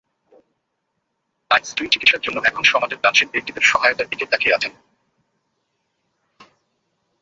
তাই 1.51 1.61
স্ত্রীর 1.63 1.91
চিকিৎসার 1.91 2.21
জন্য 2.21 2.37
এখন 2.43 2.63
সমাজের 2.63 3.01
দানশীল 3.01 3.29
ব্যক্তিদের 3.31 3.63
সহায়তার 3.63 4.09
দিকে 4.09 4.25
তাকিয়ে 4.25 4.55
আছেন। 4.55 4.73